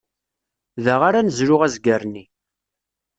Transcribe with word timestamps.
Da 0.83 0.95
ara 1.07 1.21
nezlu 1.21 1.57
azger-nni. 1.65 2.23